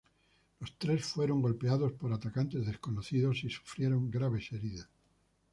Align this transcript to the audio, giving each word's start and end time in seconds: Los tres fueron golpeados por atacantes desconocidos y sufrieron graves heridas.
Los 0.59 0.75
tres 0.79 1.05
fueron 1.05 1.43
golpeados 1.43 1.91
por 1.91 2.11
atacantes 2.11 2.65
desconocidos 2.65 3.43
y 3.43 3.51
sufrieron 3.51 4.09
graves 4.09 4.51
heridas. 4.51 4.89